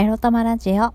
[0.00, 0.94] エロ玉ラジオ。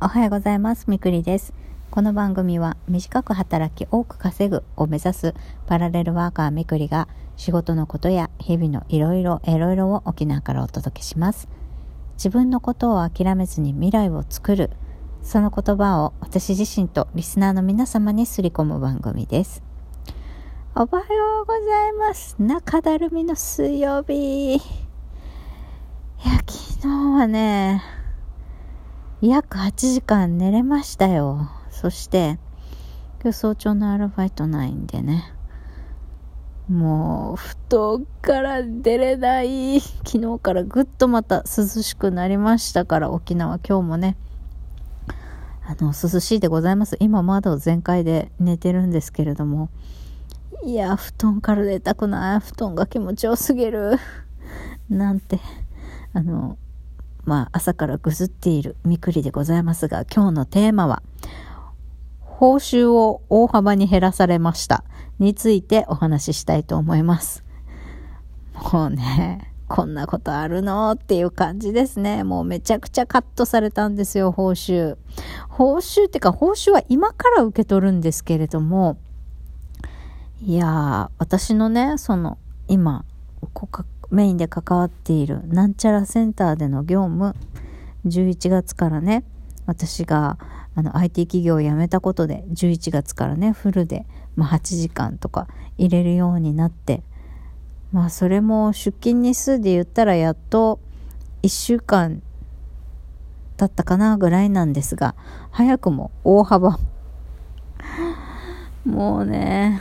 [0.00, 0.90] おはようございます。
[0.90, 1.54] みくりです。
[1.92, 5.34] この番組は短く働き多く稼ぐを目指す
[5.68, 11.46] パラレルワーカーみくりが仕事のことや日々のいろいろいろいろを沖縄からお届けします。
[12.14, 14.70] 自分のことを諦めずに未来を作る。
[15.22, 19.62] その言葉を私自身とリスナーの皆様にすり込む番組です。
[20.74, 22.34] おはようございます。
[22.40, 24.56] 中だるみの水曜日。
[24.56, 24.60] いや、
[26.48, 27.93] 昨日はね、
[29.28, 31.48] 約8時間寝れましたよ。
[31.70, 32.38] そして、
[33.22, 35.32] 今日早朝のアルバイトないんでね。
[36.68, 39.80] もう、布団から出れない。
[39.80, 44.16] 昨日からぐっとまた涼しくなりましたから、沖縄今日もね。
[45.66, 46.96] あの、涼しいでございます。
[47.00, 49.70] 今窓全開で寝てるんですけれども。
[50.64, 52.40] いや、布団から出たくない。
[52.40, 53.98] 布団が気持ちよすぎる。
[54.90, 55.40] なんて、
[56.12, 56.58] あの、
[57.24, 61.02] まあ、朝からぐずっているみくりでございますが、今日のテーマは、
[62.20, 64.84] 報酬を大幅に減らされました
[65.18, 67.44] についてお話ししたいと思います。
[68.72, 72.22] もうね、こんなことあるのっていう感じですね。
[72.22, 74.96] もうめちゃくちゃカットされたんですよ、報酬。
[75.48, 78.98] 報酬ってか、報酬は今から受け取るんですけれども、
[80.40, 82.38] いやー、私のね、その、
[82.68, 83.04] 今、
[84.10, 87.34] メインで関わっているなんちゃらセンターでの業務
[88.06, 89.24] 11月からね
[89.66, 90.38] 私が
[90.74, 97.02] あの IT 企業を辞めたことで11月からねフルで、まあ、8時間とか入れるようになって
[97.92, 100.80] まあそれも出勤日数で言ったらやっと
[101.42, 102.22] 1週間
[103.56, 105.14] 経ったかなぐらいなんですが
[105.50, 106.78] 早くも大幅。
[108.84, 109.80] もうね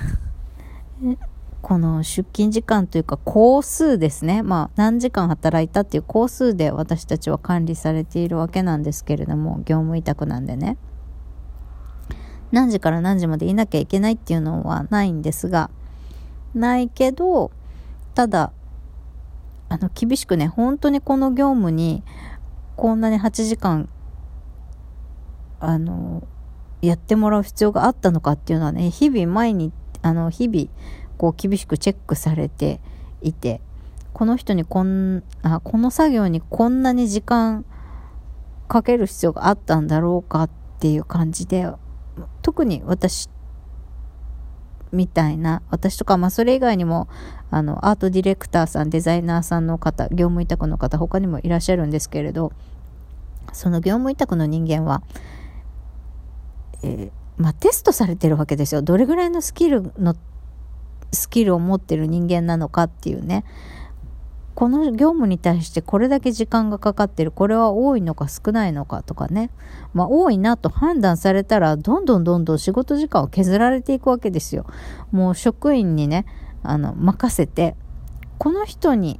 [1.63, 4.43] この出勤時間というか工数ですね。
[4.43, 10.77] まあ何時間働いたっていう工数で私たちは管理されているわけなんですけれども、業務委託なんでね。
[12.51, 15.69] 何時から何時までいなきゃいけないっていうのはないんですが、
[16.53, 17.49] ないけど、
[18.13, 18.51] ただ、
[19.69, 22.03] あの厳しくね、本当にこの業務に
[22.75, 23.87] こんなに8時間、
[25.61, 26.27] あの、
[26.81, 30.67] やってもらう必要があったのかっていうのはね、日々毎日、あの、日々、
[31.17, 32.79] こう厳しくチェックされて
[33.21, 33.61] いて
[34.13, 37.65] この人にこんあこの作業にこんなに時間
[38.67, 41.67] かける必要があったんだろうかっていう感じで
[42.41, 43.29] 特に私
[44.91, 47.07] みたいな私とか、まあ、それ以外にも
[47.49, 52.53] あのアートディレクターさんデザイナーさんの方業務委託の方他にもいらっしゃるんですけれど
[53.51, 55.03] その業務委託の人間は、
[56.83, 58.81] えーまあ、テストされてるわけですよ。
[58.81, 60.15] どれぐらいのスキルの
[61.13, 63.45] スキルを持ってる人間なのかっていうね。
[64.55, 67.31] この業務に対してこれだけ時間がかかってる。
[67.31, 69.49] これは多いのか少ないのかとかね。
[69.93, 74.65] まあ多いなと判断されたらどんどんどんどん仕事時間を削られていくわけですよ。
[75.11, 76.25] もう職員にね
[76.61, 77.75] あの任せて
[78.37, 79.19] この人に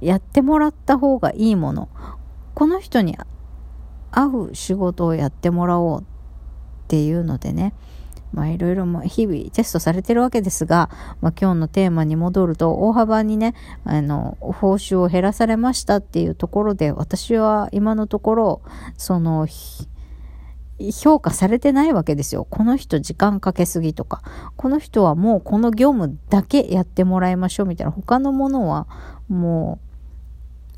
[0.00, 1.88] やってもらった方がいいもの。
[2.54, 3.18] この人に
[4.12, 6.04] 合う仕事をやってもらおうっ
[6.86, 7.74] ていうのでね。
[8.34, 10.90] まあいろいろ日々テストされてるわけですが、
[11.20, 18.62] まあ今日のテーマに戻ると大幅にね、あの、報酬を減らされましたっていうところで、私は今のところ、
[18.96, 19.46] その、
[21.00, 22.44] 評価されてないわけですよ。
[22.50, 24.22] この人時間かけすぎとか、
[24.56, 28.88] この人はもうこの業務だけやってもらいましょうみたいな、他のものは
[29.28, 29.78] も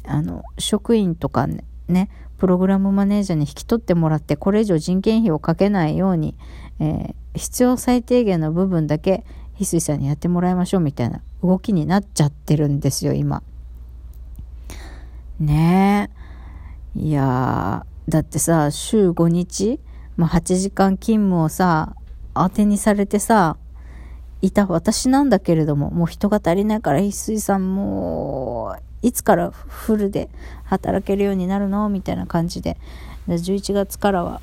[0.05, 6.35] う、あの、職員とかね、ねプログラムマネージャーに引き取ってもらってこれ以上人件費をかけないように、
[6.81, 9.25] えー、必要最低限の部分だけ
[9.59, 13.43] 翡翠さんにやってもらいましょうみたいな動きになっちゃってるんですよ今。
[15.39, 16.11] ね
[16.95, 19.81] えいやだってさ週5日、
[20.17, 21.95] まあ、8時間勤務をさ
[22.35, 23.59] 当てにされてさ
[24.41, 28.56] いた私なんだけれどももう人が足りないから翡翠さんもう
[29.07, 30.29] いつからフルで
[30.65, 31.89] 働けるようになるの？
[31.89, 32.77] みたいな感じで
[33.29, 34.41] 11月からは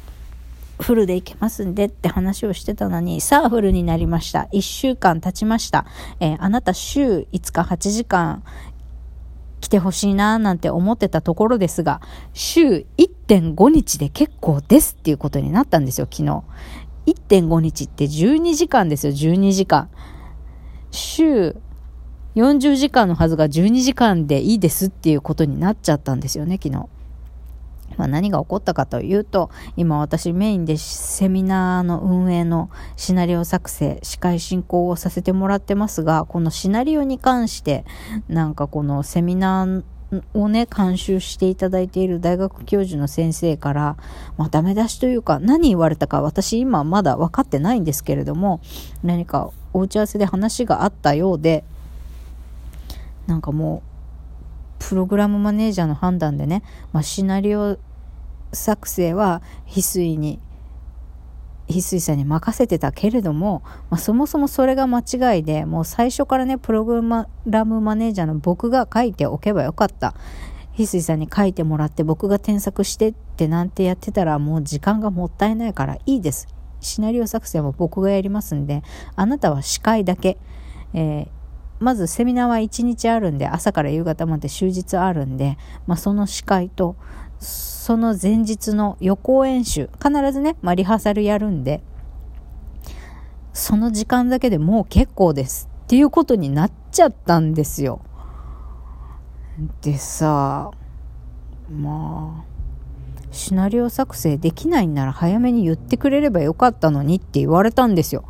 [0.80, 4.48] フルで行けますんでって話をしてたのに、さあフルになりました。
[4.54, 5.86] 1週間経ちました。
[6.22, 8.42] えー、あなた週5日8時間
[9.60, 12.00] 来てほしいななんて思ってたところですが、
[12.32, 16.44] 週1.5日で結構ですっていうことになったんですよ、昨日。
[17.06, 19.90] 1.5日って12時間ですよ、12時間。
[20.92, 21.58] 週
[22.36, 26.88] 40時間のはずが12時間でいいですっていうことになっちゃったんですよね、昨日。
[27.98, 37.86] まあ、何が起こったかというと、今私メインでセミナーの運営のシナリオ作成、司会進行をさせてもらってますが、このシナリオに関して、
[38.28, 39.84] なんかこのセミナー
[40.34, 43.98] をね、監修していただいている大学教授の先生から、
[44.38, 48.62] まあ、ダメ出しというか、何言われたか私今まだ分かってないんですけれども、
[49.04, 51.64] 何かお打ち合わせで話があったようで、
[53.28, 53.84] なんかも
[54.80, 57.78] う、プログラムマネージャーの判断でね、まあ、シナリオ
[58.52, 60.40] 作成は翡翠に
[61.68, 67.02] 翡翠さんに任せてたけれども、まあ、そもそもそれが間違いでもう最初からねプログ
[67.46, 70.14] ラムマネージャーの僕が書いておけばよかった。
[70.76, 76.48] 翡翠さんに書いてもらって僕が添削してってなんてやってたらもう時間がもったいないからいいです。
[76.82, 78.84] シナリオ作成も僕がやりますんで
[79.16, 80.38] あなたは司会だけ、
[80.94, 81.43] えー
[81.84, 86.96] まずセミナーは1日あるんで朝から夕方まで終日あるんで、まあ、その司会と
[87.40, 91.84] その前日の予行演習、必ずね、まあ、リハーサルやるんで、
[93.52, 98.02] その時間だけでもう結構ですっていうことになっちゃったんですよ。
[99.82, 100.72] でさ、
[101.70, 102.54] まあ、
[103.32, 108.24] シナリオ作成できないんなら早めに言ってくれればよかったのにって言われたんですよ。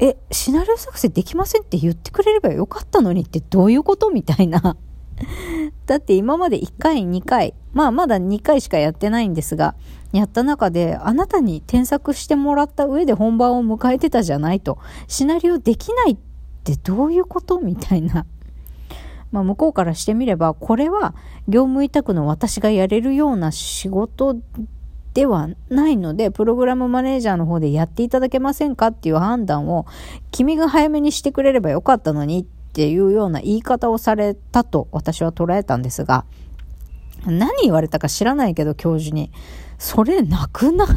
[0.00, 4.76] え、シナリオ作成できませんって言ってくれればよかったのにってどういうことみたいな。
[5.84, 9.74] だって今まで1回、2回、まあまだ2回しかやってないんですが、
[10.12, 14.78] やった中であなたに添削してもらった上で本番を迎えてたじゃないと。
[15.06, 16.16] シナリオできないっ
[16.64, 18.24] てどういうことみたいな。
[19.30, 21.14] まあ向こうからしてみれば、これは
[21.46, 24.36] 業務委託の私がやれるような仕事
[25.14, 29.86] ではないので、プログラムマネージャーの方でやっていただけませんかっていう判断を、
[30.30, 36.24] 君が早めにしてくれればよかったのにっていうような言い方をされたと私は捉えたんですが、
[37.26, 39.32] 何言われたか知らないけど教授に、
[39.78, 40.88] それなくない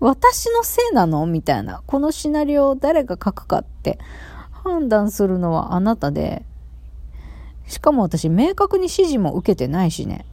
[0.00, 1.82] 私のせいなのみたいな。
[1.86, 3.98] このシナリオを誰が書くかって
[4.50, 6.44] 判断するのはあなたで、
[7.66, 10.24] しかも私明確に指示も受けてないしね。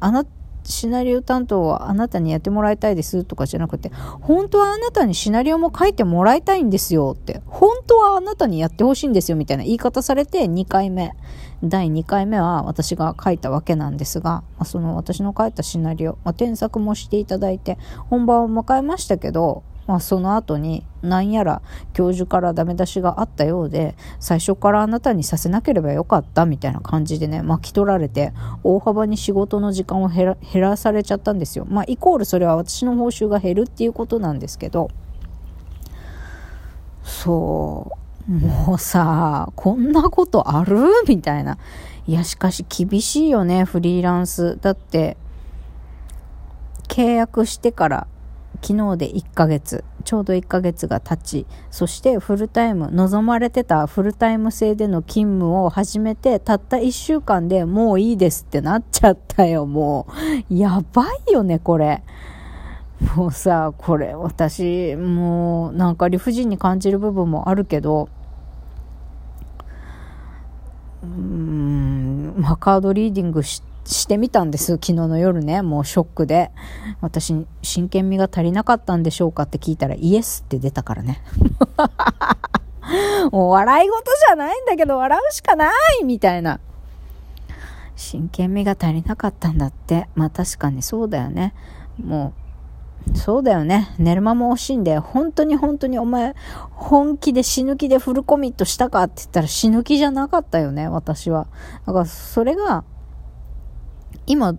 [0.00, 0.24] あな
[0.64, 11.14] シナリオ担当はあなたにやってもらいたいですとかじゃなくて、本当はあなたにシナリオも書いてもらいたいんですよって、本当はあなたにやってほしいんですよみたいな言い方されて2回目、
[11.62, 17.78] 第2回目は私が書いたわけなんですが、ま、その私の書いたシナリオ、まあ、添削もしていただいて
[18.10, 21.60] 本番を迎えましたけど、まあ、その後に何やら
[21.92, 28.32] 教授からダメ出しがあったようで最初からあなたにさせなければよかったみたいな感じでね巻き取られて
[28.62, 31.66] 大幅に仕事の時間を減らされちゃったんですよ。
[31.68, 34.88] まあ、イコールそれは私の報酬が減るっていうことなんですけど
[37.02, 37.90] そ
[38.28, 40.78] うもうさこんなことある？
[41.08, 41.58] みたいな。
[42.06, 44.58] いやしかし厳しいよねフリーランス。
[44.60, 45.16] だって
[46.86, 48.06] 契約してから
[48.62, 60.06] 昨日で1ヶ月、ちょうど1ヶ月が経ち、そしてフルタイム、望まれてたフルタイム制での勤務を始めて、たった1週間でもういいですってなっちゃったよ、も
[60.48, 60.54] う。
[60.54, 62.04] やばいよね、これ。
[63.16, 68.08] もうさ、これ、私、もう、なんか理不尽に感じる部分もあるけど、
[71.02, 74.72] うーん、ま、カードリーディングして、してみたんです。
[74.74, 75.62] 昨日の夜ね。
[75.62, 76.50] もうショックで。
[77.00, 81.22] 私、真剣味が足りなかったんでしょうかって聞いたら、イエスって出たからね。
[83.32, 85.70] もう笑い事じゃないんだけど、笑うしかな
[86.00, 86.60] いみたいな。
[87.96, 90.08] 真剣味が足りなかったんだって。
[90.14, 91.54] まあ確かにそうだよね。
[92.02, 92.42] もう、
[93.14, 93.94] そうだよね。
[93.98, 96.34] 寝る間も惜しいんで、本当に本当にお前、
[96.70, 101.46] 本気で死ぬ気でフルコミットしたかって言ったら死ぬ気じゃなかったよね、私は。
[101.86, 102.84] だからそれが、
[104.32, 104.56] 今、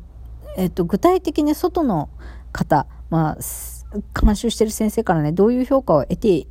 [0.56, 2.10] えっと、具体的に外の
[2.52, 6.46] 方、まあ、監修してる先生からね、どういう評価を得て、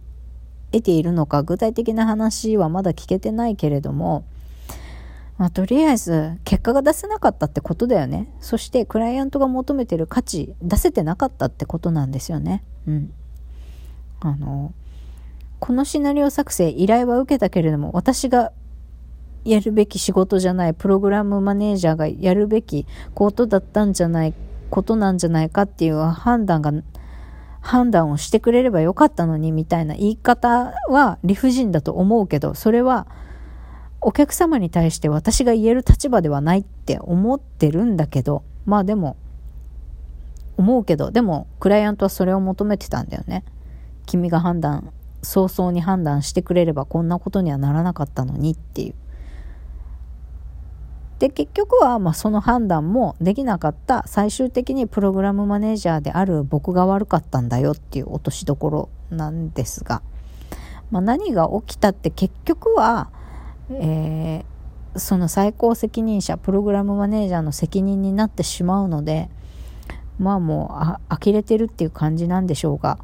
[0.73, 4.25] 得ているのか、具体的な話はまだ聞けてないけれども、
[5.39, 8.29] まあ、とりあえず、結果が出せなかったってことだよね。
[8.41, 12.65] そして、クライアントが求めてる価値、出せてなかったってことなんですよね。
[12.89, 13.13] うん。
[14.19, 14.75] あの、
[15.61, 18.51] このシナリオ作成、依頼は受けたけれども、私が
[19.45, 24.35] やるべき仕事じゃない、プログラムマネージャーがやるべきことだったんじゃない、
[24.71, 26.73] ことなんじゃないかっていう判断が、
[27.61, 33.07] 判断をしてくれればよかったのにみたいな言い方は理不尽だと思うけど、それは
[34.01, 39.17] お客様に対して私が言える立場ではないって思ってるんだけど、まあでも、
[40.57, 43.45] 思うけど、でもクライアントはそれを求めてたんだよね。
[44.07, 48.95] 君が判断、早々に判断してくれればこんなことにはならなかったのにっていう。
[51.23, 60.03] で、結局は、ま、その判断もできなかった最終的にプログラムマネージャーである僕が悪かったんだよっていう落としどころなんですが、
[60.91, 63.09] まあ、何が起きたって結局は、
[63.71, 69.31] えー、その最高責任者プログラムマネージャーの責任になってしまうので
[70.19, 72.99] まあもうあ呆れてるっていう感じなんでしょうが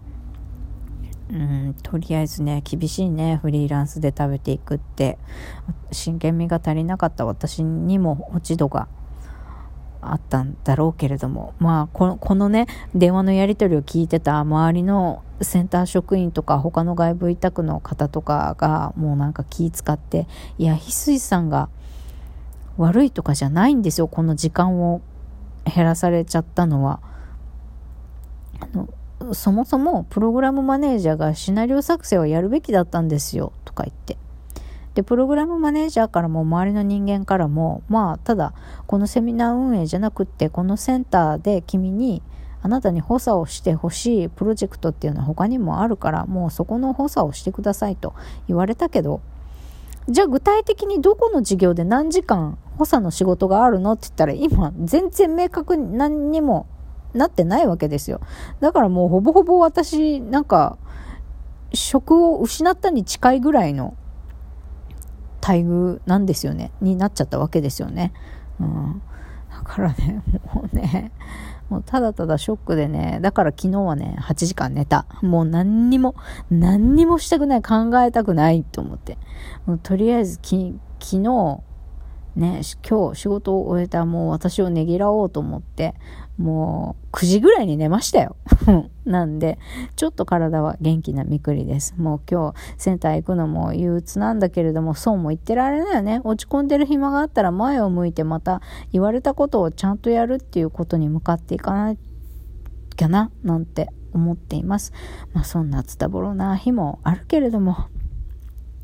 [1.31, 5.19] うんとりあえずね厳しいねフリーランスで食べていくって
[5.93, 8.89] 真剣味が足りなかった私にも落ち度が
[10.01, 21.69] あったんだろうけれどもまあこのこのね電話のやり取りを聞いてた周りのセンター職員とか他の外部委託の方とかがもうなんか気使っていや翡翠さんが
[22.77, 25.03] 悪いとかじゃないんですよこの時間を
[25.65, 27.01] 減らされちゃったのは。
[28.61, 28.89] あの
[29.33, 34.17] そもそもプログラムマネージャーがシナリオ作成をやるべきだったんですよとか言って。
[34.95, 38.53] で、プログラムマネージャーからも周りの人間からも、まあ、ただ、
[38.87, 42.23] このセミナー運営じゃなくって、このセンターで君に、
[42.63, 48.15] あなたに補佐をしてほしいプロジェクトっていうのは他にもあるから、もうそこの補佐をしてくださいと
[48.49, 49.21] 言われたけど、
[50.09, 53.93] じゃあ具体的にどこの授業で何時間補佐の仕事があるの？
[53.93, 56.67] って言ったら今全然明確に何にも
[57.15, 58.21] なってないわけですよ。
[58.61, 60.79] だからもうほぼほぼ私、なんか、
[61.73, 63.95] 職を失ったに近いぐらいの
[65.41, 66.71] 待遇なんですよね。
[66.81, 68.13] になっちゃったわけですよね。
[68.61, 69.03] うん。
[69.51, 70.23] だからね、
[70.55, 71.13] もうね、
[71.69, 75.07] もうただただショックでね、だから昨日はね、8時間寝た。
[75.21, 76.15] もう何にも、
[76.51, 79.19] 何にもしたくない、考えたくないと思って。
[79.67, 81.61] もうとりあえずき、昨日、
[82.37, 85.95] ね、今日仕事を終えたもう私をねぎらおうと思って、
[86.39, 88.37] もう9時ぐらいに寝ましたよ。
[89.05, 89.59] なんで、
[89.97, 91.95] ちょっと体は元気なみくりです。
[91.99, 96.21] もう今日センター行くのも憂鬱なんだけれども、そうも言ってられないよね。
[96.23, 101.97] 落ち込んでる暇があったら前を向いてまた言われたことをちゃんとやるっていうことに向かっていかな
[102.97, 104.93] きゃな、なんて思っています。
[105.33, 107.77] まあそんなつたぼろな日もあるけれども、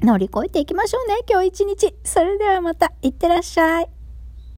[0.01, 1.95] 乗り越えていきましょうね、今日一日。
[2.03, 4.04] それではまた、いってらっしゃい。